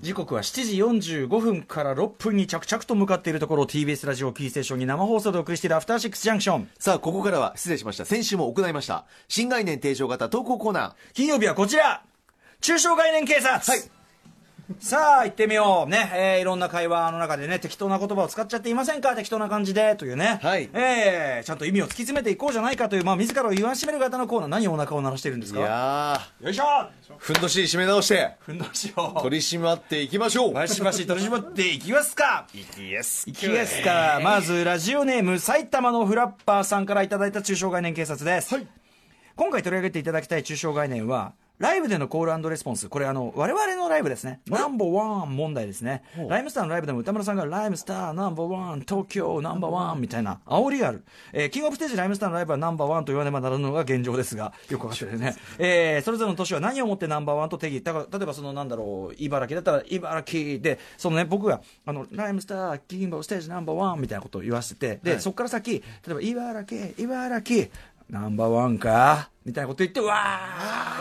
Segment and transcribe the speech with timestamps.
[0.00, 0.64] 時刻は7
[1.00, 8.04] 時45分から6分に着々と向かっているところを TBS ラジオキーステーションに生放送でお送りしているアフターシックスジャンクションさあ、ここからは、失礼しました。
[8.04, 9.06] 先週も行いました。
[9.28, 10.94] 新概念提唱型投稿コーナー。
[11.14, 12.02] 金曜日はこちら
[12.60, 14.03] 中小概念警察はい
[14.78, 15.90] さあ行ってみよう。
[15.90, 19.14] ね、えーいろんな会話の中でね適当な言葉を使っちゃっていませんか？
[19.14, 19.94] 適当な感じで。
[19.96, 20.70] というね、はい。
[20.72, 24.48] えーちゃんと意味を突き詰めていこうじゃないかという、まあ、自らを言わしめる型のコーナー。
[24.48, 26.64] 何をお腹を鳴らしてるんですいかやよいしょ！
[26.64, 29.20] ー、ふんどし締め直して、ふんどしを。
[29.20, 30.54] 取り締まっていきましょう。
[30.54, 32.46] バシバシ取り絞っていきますか？
[32.54, 33.28] いきです。
[33.28, 34.20] いきますか。
[34.22, 38.56] まずラジオネーム埼玉のフラッパーさんからいただいた中小概念警察です、
[39.36, 42.88] 今回取り上げていただきたい中小概念はライブでのコールレスポンス。
[42.88, 44.40] これあの我々のライブですね。
[44.48, 46.02] ナンバーワン問題ですね。
[46.28, 67.68] ライムスターのライブでも歌村さんがライムスターナンバーワン東京ナンバーワンみたいな煽りがある、えーキングオブステージライムスターのライブはナンバーワンと言わねばならぬのが現状ですがよくわかってるね、えーそれぞれの都市は何をもってナンバーワンと定義だから例えばそのなんだろう茨城だったら茨城でそのね僕があのライムスターキングオブステージナンバーワンみたいなことを言わせてで、そこから先例えば茨城茨城
[68.10, 70.14] ナンバーワンかみたいなこと言って、わ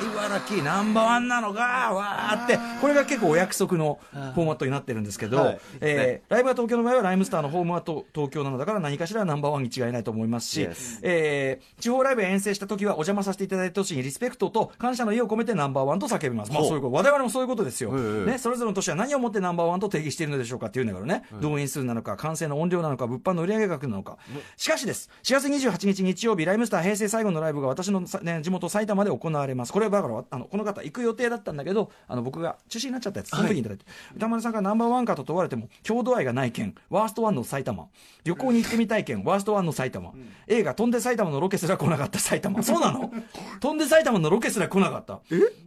[0.02, 5.59] ー、茨城ナンバーワンなのか、わーって、これが結構お約束のフォーマットになってるんですけど、はい。
[5.80, 16.52] えーライブは東京の場合はライムスターのホームはと東京なのだから何かしらナンバーワンに違いないと思いますし、Yes えー地方ライブへ遠征した時はお邪魔させていただいた都市にリスペクトと感謝の意を込めてナンバーワンと叫びます。
[16.52, 17.91] まあそういうこと、我々もそういうことですよ。
[17.94, 18.31] ええ。
[18.31, 24.17] ね、それぞれの都市は何をもってナンバーワンと定義しているのでしょうかっていうんだからね、動員数なのか、完成の音量なのか、物販の売上額なのか。
[24.58, 29.73] しかしです、4月28日日曜日、ライムスター平成最後のライブが私のさ、ね、地元埼玉で行われます。
[29.73, 37.88] これはだから、あの、この方行く予定だったんだけど、あの、僕が中止になっちゃったやつ、その時にいただいて、歌丸さんがナンバーワンかと問われても、郷土愛がない県、ワーストワンの埼玉、
[38.23, 40.11] 旅行に行ってみたい県、ワーストワンの埼玉、
[40.48, 42.61] 映画、飛んで埼玉のロケすら来なかった埼玉。
[42.64, 43.11] そうなの？
[43.59, 45.22] 飛んで埼玉のロケすら来なかった。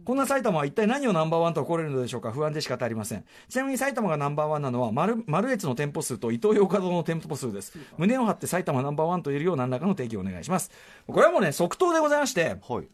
[0.05, 2.31] こんな埼玉は一体何をナンバーワンと怒れるのでしょうか？
[2.31, 3.25] 不安で仕方ありません。
[3.49, 7.77] ちなみに埼玉がナンバーワンなのは、マル、マルエツの店舗数と伊東洋華堂の店舗数です。
[7.97, 10.71] 胸を張って埼玉ナンバーワンと言えるよう何らかの定義をお願いします。
[11.07, 12.87] これはもうね、即答でございまして、はい。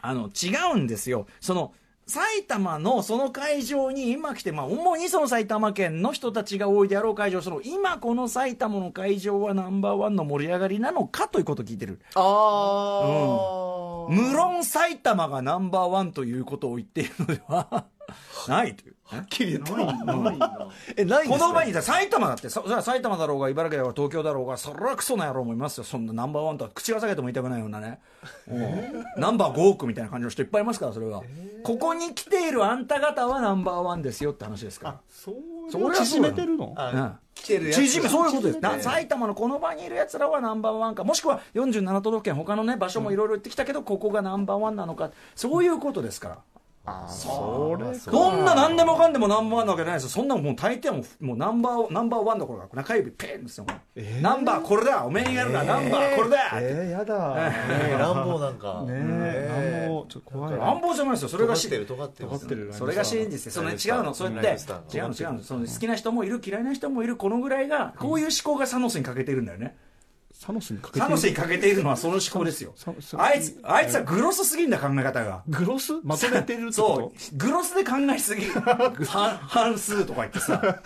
[0.00, 1.26] あの、違うんですよ。
[1.40, 1.72] その、
[2.06, 12.00] 埼玉のその会場に今来て、まあ、主にその埼玉県の人たちが多いであろう会場、その、今この埼玉の会場はナンバーワンの盛り上がりなのかということを聞いてる。
[12.14, 14.12] あー。
[14.12, 17.86] 無論埼玉がナンバーワンということを言っているのでは
[18.48, 18.94] ないという。
[19.04, 19.74] はっきり言った。
[20.96, 25.84] え、ないんですかこの場にいた埼玉だって、そそれは埼玉だろうが、茨城だろうが、東京だろうが、それはクソな野郎もいますよ。
[25.84, 28.00] そんなナンバーワンとは口が裂けても言いたくないようなね。
[28.48, 31.22] うんナンバー5億みたいな感じの人いっぱいいますから、それは。
[31.62, 35.00] ここに来ているあんた方はナンバーワンですよって話ですから。
[35.08, 35.34] そう
[35.70, 36.74] それはそう縮めてるの？
[36.76, 37.76] うん来てるやつ。
[37.76, 46.38] 縮めそういうことです、埼玉のこの場にいるやつらはナンバーワンかもしくは47都道府県他のね場所もいろいろ言ってきたけど、ここがナンバーワンなのかそういうことですから
[47.08, 50.08] それそんな何でもかんでもナンバーワンなわけないですよ。
[50.10, 54.20] そんなもう大抵はもうもうナンバーナンバーワンどころか中指ペンですよ、もう。
[54.20, 57.34] ナンバーこれだおめえにやるな、ナンバーこれだ、えー、やだ。
[57.36, 57.52] ね
[57.88, 57.98] えー。
[57.98, 58.84] 乱暴なんか。
[58.86, 61.70] えなんもちょっと怖い乱暴じゃないですよそれがし。
[61.70, 62.46] 尖ってる、尖ってます。
[62.46, 63.50] 尖ってるそれが真実です。
[63.50, 64.48] それ違うのそうやって。
[64.94, 65.40] 違うの違うの。
[65.42, 69.74] その好きな人もいる嫌いな人もいるこのぐらいがこういう思考がサノスに欠けてるんだよね、
[70.34, 72.74] サノスにかけてサノスに欠けているのはその思考ですよ。
[73.16, 75.42] あいつあいつはグロスすぎんだ考え方が。
[75.48, 75.92] グロス？
[76.02, 76.72] まとめてる？
[76.72, 78.46] そこうグロスで考えすぎ。
[78.46, 80.60] 半半数とか言ってさ。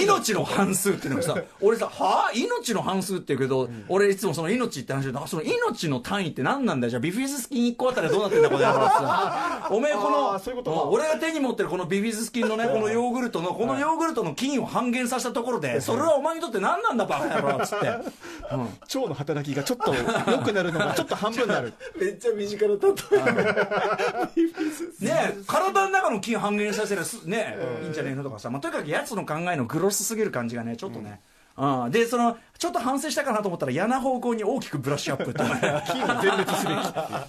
[0.00, 2.32] 命の半数っていうのがさ俺さはあ？
[2.34, 6.90] 命の半数って言うけど、俺いつもその命って話であその命の単位って何なんだよ？
[6.90, 8.66] じゃあビフィズス菌1個あたりはどうなってんだこれ
[9.76, 18.68] おめえこのういうこ俺が手に持ってるこのビフィズス菌のねこのヨーグルトのこのヨーグルトの菌を半減させたところでそれはお前にとって何なんだバカ野郎っつって、うん。
[18.88, 21.72] と腸の働きがちょっと良くなるのがちょっと半分になる。
[21.98, 22.80] めっちゃ身近な例
[23.18, 25.04] え。
[25.04, 31.20] ねえ体の中の菌半減させるすねえいいんじゃねえのとかさ、まあ、とにかくやつの考えのグロスすぎる感じがねちょっとね、
[31.56, 31.90] うん。
[31.90, 36.66] でそのちょっと反省したかなと思ったら嫌な方向に大きくブラッシュアップって、ね、菌を全滅す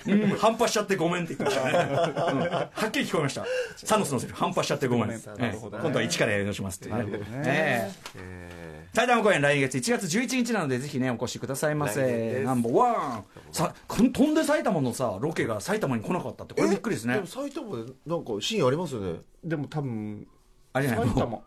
[0.05, 0.21] べき。
[0.21, 0.37] うん。
[0.37, 1.89] 半端しちゃってごめんって言ってましたね、
[2.31, 2.39] うん。
[2.39, 3.45] はっきり聞こえました。
[3.77, 5.19] サノスのセリフ半端しちゃってごめん、ね。
[5.59, 6.95] 今度は一からやり直しますっていう。
[6.95, 7.43] ねなるほどね。
[7.45, 8.13] ええ。
[8.15, 8.62] え
[8.93, 12.43] 埼玉公演来月1月11日なのでぜひねお越しくださいませ。
[12.45, 13.25] ナンバーワン。
[13.51, 17.15] さ飛んで埼玉のさロケが埼玉に来なかったってこれびっくりですね。
[17.15, 19.19] でも埼玉でなんかシーンありますよね。
[19.43, 20.27] でも多分
[20.73, 21.39] あれじゃない埼玉。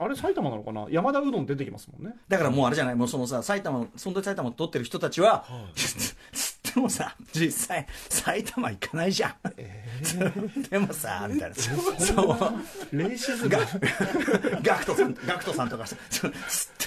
[0.00, 0.86] あれ埼玉なのかな？
[0.90, 2.16] 山田うどん出てきますもんね。
[2.28, 5.44] だからもうあれじゃないもうそのさ埼玉そんで埼玉を撮ってる人たちは、
[5.76, 6.16] つっ
[6.72, 9.34] てもさ実際埼玉行かないじゃん、
[10.70, 11.56] でもさみたいな。
[11.56, 12.54] そ
[12.92, 12.96] う。
[12.96, 13.58] レイシズムガ
[14.62, 16.30] ガクトさんガクトさんとかさつっ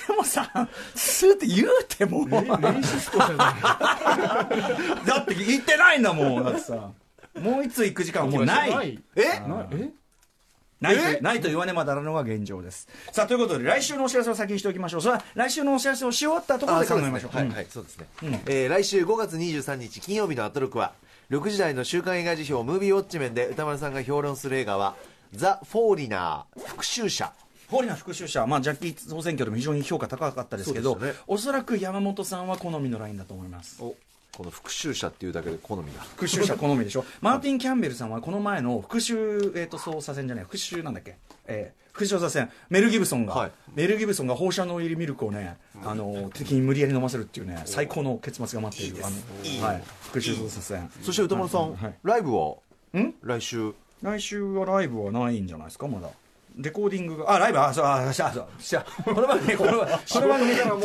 [0.06, 2.28] てもさつって言うても。
[2.28, 2.40] レ
[2.80, 5.08] イシストじゃない。
[5.08, 6.92] だって言ってないんだもんだってさ。
[7.40, 8.70] もう一つ行く時間はもうない。
[8.70, 9.00] ない。
[9.16, 9.40] え？
[9.48, 9.90] なえ？
[10.84, 11.20] ないとえ？
[11.22, 12.88] ないと言わねばならぬのが現状です。
[13.12, 15.02] さあということで来週のお知らせを先にしておきましょう。
[15.02, 17.36] それは来週のお知らせをし終わったところで考えましょう。
[17.36, 17.54] はい、うん。
[17.54, 18.08] はい、そうですね。
[18.24, 18.34] うん。
[18.46, 20.94] えー来週5月23日金曜日のアトロクは、
[21.30, 24.96] 6時台の週刊映画辞表ムービーウォッチメンで歌丸さんが評論する映画は、
[25.34, 27.32] ザ・フォーリナー、復讐者。
[27.70, 31.18] フォーリナ復讐者、まあ、ジャッキー総選挙でも非常に評価高かったですけどすよね。
[31.26, 33.82] おそらく山本さんは好みのラインだと思います。
[33.82, 33.96] お
[34.36, 36.02] この復讐者っていうだけで好みだ。
[36.02, 37.06] 復讐者好みでしょ？
[37.22, 42.50] マーティン・キャンベルさんはこの前の復讐、えー、と捜査線じゃない復讐なんだっけ、えー復讐捜査線。
[42.72, 43.52] メル・ギブソンが、はい。
[43.76, 50.90] メル・ギブソンが放射能入りミルクをね、あの敵に無理やり飲ませるっていうね最高の結末が待っているあのはい、復讐捜査線。
[51.04, 51.94] そして歌丸さん、はい。
[52.04, 52.56] ライブは？
[53.00, 53.14] ん？
[53.22, 53.74] 来週？
[54.02, 56.10] 来週はライブはないんじゃないですかまだ
[56.56, 58.84] レコーディングがあライブあそうあそうそうそう
[59.16, 59.78] この番組このこ
[60.22, 60.80] の番組からも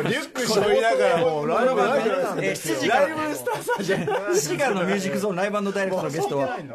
[0.00, 2.10] うリュック背負いながらもうライブライブ
[2.44, 6.74] えー7時からライブスターさんじゃない7時からのミュージックゾーンライブダイレクトのゲストはライブ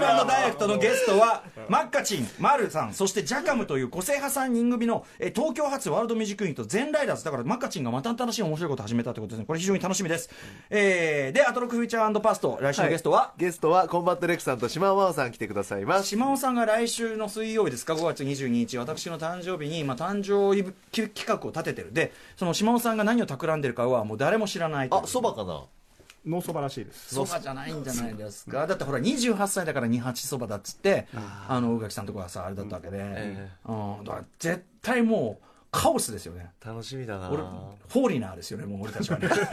[0.00, 7.24] ダイレクトのゲストはマッカチン、マルさんそしてジャカムという個性派3人組のえー東京発ワールドミュージックユニット全ライダーズ。
[7.24, 9.44] だからマッカチンがまた新しい面白いことを始めたということですね。
[9.46, 10.28] これ非常に楽しみです、
[10.68, 16.08] えーでアトロックフューチャーパスト来週のゲストは、ゲストはコンバット RECさんとしまおまほさん来てくださいます。
[16.08, 18.76] 島尾さんが来週の水曜日ですか？5月22日。
[18.76, 21.92] 私の誕生日に、まあ、誕生日企画を立ててる。
[21.92, 25.04] でその島尾さんが何を企んでるかはもう誰も知らないという。
[25.04, 25.66] あ、そばかな
[26.26, 27.14] ノーそばらしいです。
[27.14, 28.66] そばじゃないんじゃないですか。
[28.66, 31.08] だってほら28歳だから二八そばだっつって
[31.48, 33.48] あの宇垣さんとかはさあれだったわけで、え。
[33.66, 33.72] う
[34.02, 36.50] ん、だから絶対もうカオスですよね。
[36.64, 37.30] 楽しみだな。
[37.30, 39.28] 俺 foreigner ですよねもう俺たちはね。
[39.30, 39.44] フォ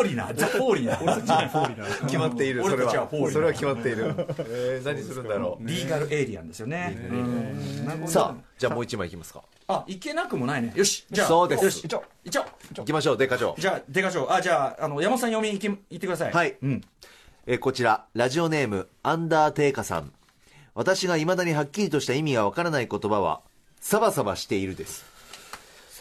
[0.00, 0.34] ーリナー。
[0.34, 1.02] ザ・フォーリナー。
[1.02, 2.04] 俺たちは foreigner。
[2.04, 2.88] 決まっている、そ俺れは。
[2.90, 3.32] たちはフォーリナー。
[3.32, 4.14] それは決まっている。
[4.50, 5.66] えー、何するんだろう。
[5.66, 7.08] legal alien ですよね。
[7.10, 7.86] うん。
[7.86, 8.10] なるほど。
[8.12, 9.42] さあ、じゃあもう一枚いきますか。
[9.68, 10.72] あいけなくもないね。
[10.76, 11.06] よし。
[11.10, 11.64] じゃあそうです。
[11.64, 11.80] よし。
[11.84, 12.42] 一応一応
[12.82, 13.54] いきましょう、デカ長。
[13.58, 16.32] じゃあ出ましょうあじゃああの山本さん読みいき言ってください。
[16.32, 16.56] はい。
[16.62, 16.80] うん。
[17.46, 20.12] えーこちら、ラジオネーム、アンダーテイカーさん。
[20.74, 23.40] 私が未だにはっきりとした意味がわからない言葉は、
[23.82, 25.04] サバサバしているです。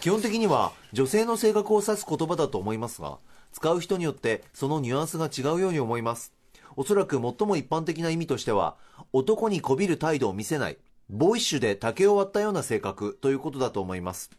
[0.01, 3.17] 基本的には、女性の性格を指す言葉だと思いますが、
[3.51, 6.31] 使う人によってそのニュアンスが違うように思います。
[6.77, 8.77] おそらく最も一般的な意味としては、
[9.11, 10.77] 男にこびる態度を見せない、
[11.09, 14.29] ボーイッシュで竹を割ったような性格ということだと思います。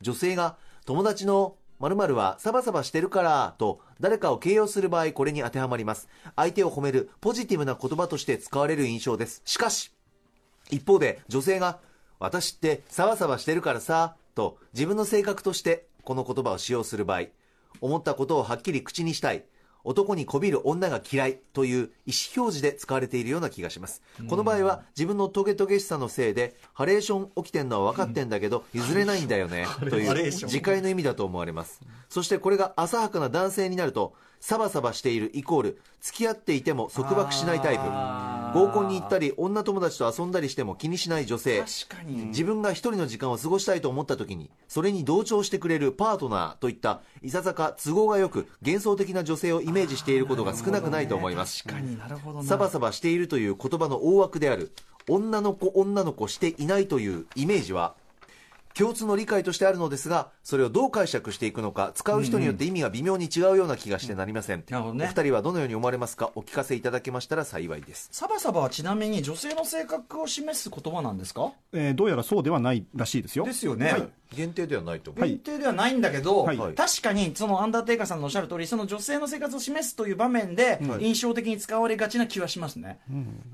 [0.00, 6.08] 女性が友達の〇〇はサバサバしてるからと誰かを形容する場合これに当てはまります。
[6.34, 9.42] 相手を褒めるポジティブな言葉として使われる印象です。
[9.44, 9.92] しかし、
[10.70, 11.78] 一方で女性が
[12.20, 17.22] 私ってサバサバしてるからさと自分の性格としてこの言葉を使用する場合、
[17.80, 19.44] 思ったことをはっきり口にしたい。
[19.82, 24.02] 男にこびる女が嫌いという意思表示で使われているような気がします。
[24.28, 31.80] この場合は自分のトゲトゲしさのせいでハレーション起きてんのは分かってんだけど譲れないんだよねという自戒の意味だと思われます。
[32.10, 37.82] そしてこれが浅はかな男性になるとサバサバしているイコール付き合っていても束縛しないタイプ
[38.52, 41.64] 合コンに行ったり女友達と遊んだりしても気にしない女性。
[41.88, 42.26] 確かに。
[42.26, 51.62] 自分が一人の時間を過ごしたいと思った時にそれに同調してくれるパートナーといったいささか都合がよく幻想的な女性をイメージしていることが少なくないと思います。
[51.64, 52.44] 確かになるほどな。
[52.44, 54.72] サバサバしているという言葉の大枠である
[55.08, 57.94] 女の子女の子していないというイメージは
[58.74, 65.04] 共通の理解としてあるのですがそれをどう解釈していくのか使う人によって意味が微妙に違うような気がしてなりません、なるほどね。
[65.04, 66.32] お二人はどのように思われますか？
[66.34, 68.08] お聞かせいただけましたら幸いです。
[68.10, 71.52] サバサバはちなみに女性の性格を示す言葉なんですか？
[71.72, 73.44] えーどうやらそうではないらしいですよ。
[73.44, 74.08] ですよね、はい。
[74.34, 75.30] 限定ではないと思う、はい。
[75.30, 76.58] 限定ではないんだけど、はい。
[76.74, 82.98] 確かにそのアンダーテイカーさんのおっしゃる通りその女性の生活を示すという場面で印象的に使われがちな気はしますね、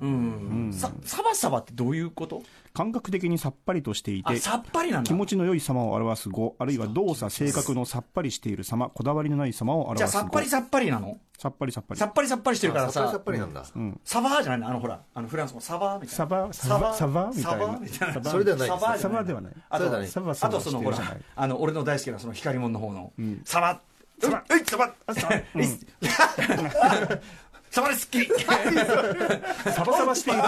[0.00, 0.70] うん。
[0.72, 2.42] さサバサバってどういうこと？
[2.72, 5.08] 感覚的にさっぱりとしていてあさっぱりなんだ。
[5.08, 11.18] 気持ちの良い様を表す語あるいは動作性格のさっぱりしている様こだわりのない様を表じゃあさっぱりさっぱりなの？
[11.38, 12.00] さっぱりさっぱり。
[12.00, 13.64] さっぱりさっぱりしてるからささっぱりさっぱりなんだ、
[14.04, 14.68] サバーじゃないの？
[14.68, 16.16] あのほらあのフランス語サバーみたいな。
[16.16, 18.30] サバサバサバみたいサバなみたいな。
[18.30, 19.52] それではないサバサバではない。
[19.68, 20.08] あとそれではない。
[20.08, 20.98] サバサバあとそのほら
[21.36, 23.12] あの俺の大好きなその光門の方の
[23.44, 23.80] サバ。
[24.18, 24.42] サバ。
[24.48, 24.94] ういサバ
[27.70, 30.40] サバですっきりサバサバしている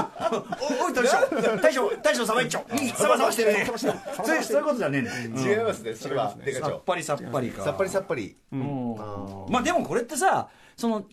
[0.80, 5.40] おおい大将大将大将サバ一丁サバサバしてるねそういうそういうことじゃねえね。
[5.40, 6.30] 違いますねそれは。
[6.30, 7.64] さっぱりさっぱりか。
[7.64, 8.96] さっぱりさっぱり、うん。
[9.48, 11.04] まあでもこれってさその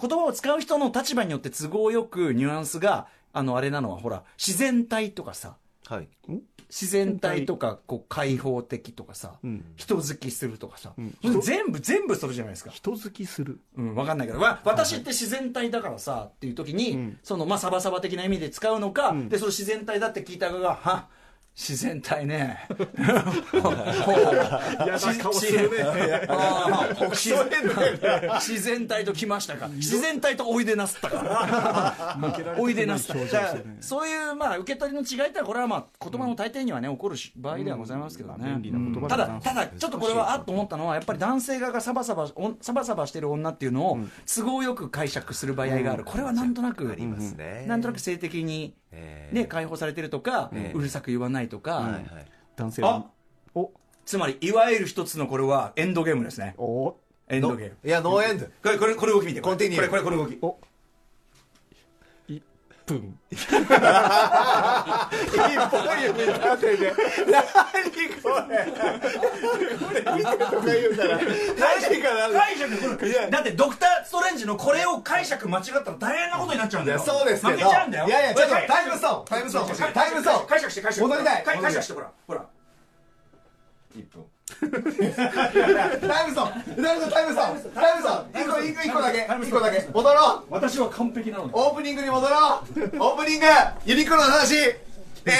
[0.00, 5.56] 言葉を使う人の立場によって都合よくニュアンスがあのあれなのはほら自然体とかさ。
[5.86, 6.08] はい
[6.74, 9.34] 自然体とかこう開放的とかさ、
[9.76, 12.70] 人好きするとかさ、全部全部それじゃないですか。
[12.72, 13.60] 人好きする。
[13.76, 21.06] うん、わかんないけど、わ私って自然体だからさっていう時に、そのまあサバサバ的な意味で使うのか、でその自然体だって聞いた側がは
[21.56, 22.66] 自然体ね。
[25.22, 25.86] 顔するね。
[28.40, 29.68] 自然体と来ましたか？
[29.68, 32.18] 自然体とおいでなすったか。
[32.58, 33.54] おいでなすった。
[33.80, 38.60] そういうまあ受け取りの違いってのはこれはまあ言葉の大抵にはね起こるし場合ではございますけどね。
[39.08, 46.02] ただただちょっとこれはあっと思ったのはやっぱり男性側がサバサバおサバサバしてる女っていうのを都合よく解釈する場合がある。
[46.04, 47.64] これはなんとなくありますね。
[47.68, 48.83] なんとなく性的にえー
[49.32, 51.76] ね解放されてるとかええうるさく言わないとか。
[51.76, 52.04] はいはい。
[52.56, 53.06] 男性は。
[53.54, 53.70] お、
[54.04, 56.54] つまりいわゆる一つのこれはエンドゲームですね。
[56.58, 56.96] お、
[57.28, 57.76] エンドゲーム。
[57.84, 58.46] いや、ノーエンド。
[58.46, 59.40] これこれこれ動き見て。
[59.40, 60.38] これこれこれこれ動き。
[60.42, 60.58] お。
[62.86, 63.18] 1分。
[63.30, 63.62] 一本
[66.02, 66.92] 指立てて。
[67.30, 67.42] 何
[68.22, 68.62] これ。
[69.78, 71.18] これ見てとか言うから。
[71.18, 71.26] 何
[72.02, 76.98] かな解釈これだってドクター・ストレンジのこれを解釈間違ったら大変なことになっちゃうんだよ。
[76.98, 77.58] そうですけど。
[77.58, 78.06] 負けちゃうんだよ。
[78.06, 79.24] いやいや、ちょっとタイムストーン。
[79.24, 79.82] タイムストーン欲しい。
[79.92, 80.46] タイムストーン。
[80.46, 81.02] 解釈して解釈して。
[81.02, 82.44] 戻りたい解解釈してほらほら。
[83.94, 84.24] 一分。
[84.60, 88.42] Time Stone。Time Stone。Time Stone。Time Stone。
[88.42, 89.28] 一個、一個、一個だけ。
[89.46, 89.88] 一個だけ。
[89.92, 90.44] 戻ろう。
[90.50, 91.50] 私は完璧なのだ。
[91.54, 92.80] オープニングに戻ろう。
[92.82, 93.46] オープニング。
[93.86, 94.56] ユニクロの話。
[94.56, 94.76] エ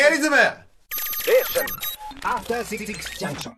[0.07, 0.37] アリズム。
[2.23, 2.87] After Six
[3.19, 3.55] Junction.